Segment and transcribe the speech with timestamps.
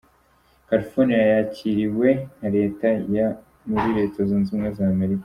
[0.69, 3.27] California yakiriwe nka Leta ya
[3.69, 5.19] muri Leta Zunze Ubumwe za Amerika.